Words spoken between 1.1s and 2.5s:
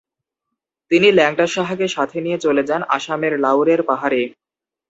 ল্যাংটা শাহকে সাথে নিয়ে